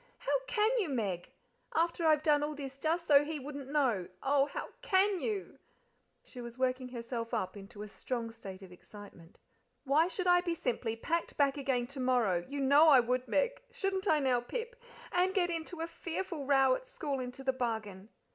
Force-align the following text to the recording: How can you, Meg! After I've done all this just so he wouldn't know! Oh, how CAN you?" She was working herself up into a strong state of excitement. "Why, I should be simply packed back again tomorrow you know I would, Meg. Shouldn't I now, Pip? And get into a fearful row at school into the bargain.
How 0.17 0.39
can 0.47 0.71
you, 0.79 0.89
Meg! 0.89 1.29
After 1.75 2.07
I've 2.07 2.23
done 2.23 2.41
all 2.41 2.55
this 2.55 2.79
just 2.79 3.05
so 3.05 3.23
he 3.23 3.39
wouldn't 3.39 3.69
know! 3.69 4.07
Oh, 4.23 4.47
how 4.47 4.69
CAN 4.81 5.19
you?" 5.19 5.59
She 6.25 6.41
was 6.41 6.57
working 6.57 6.87
herself 6.89 7.35
up 7.35 7.55
into 7.55 7.83
a 7.83 7.87
strong 7.87 8.31
state 8.31 8.63
of 8.63 8.71
excitement. 8.71 9.37
"Why, 9.83 10.05
I 10.05 10.07
should 10.07 10.25
be 10.43 10.55
simply 10.55 10.95
packed 10.95 11.37
back 11.37 11.55
again 11.55 11.85
tomorrow 11.85 12.43
you 12.49 12.59
know 12.59 12.87
I 12.89 12.99
would, 12.99 13.27
Meg. 13.27 13.61
Shouldn't 13.71 14.07
I 14.07 14.17
now, 14.17 14.39
Pip? 14.39 14.75
And 15.11 15.35
get 15.35 15.51
into 15.51 15.81
a 15.81 15.85
fearful 15.87 16.47
row 16.47 16.73
at 16.73 16.87
school 16.87 17.19
into 17.19 17.43
the 17.43 17.53
bargain. 17.53 18.09